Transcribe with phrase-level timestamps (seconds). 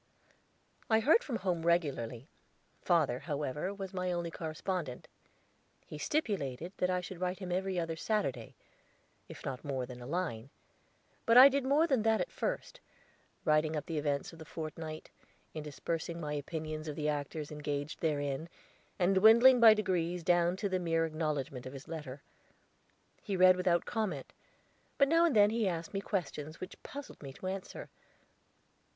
[0.89, 2.27] I heard from home regularly;
[2.81, 5.07] father, however, was my only correspondent.
[5.85, 8.55] He stipulated that I should write him every other Saturday,
[9.29, 10.49] if not more than a line;
[11.27, 12.79] but I did more than that at first,
[13.45, 15.11] writing up the events of the fortnight,
[15.53, 18.49] interspersing my opinions of the actors engaged therein,
[18.97, 22.23] and dwindling by degrees down to the mere acknowledgment of his letter.
[23.21, 24.33] He read without comment,
[24.97, 27.91] but now and then he asked me questions which puzzled me to answer.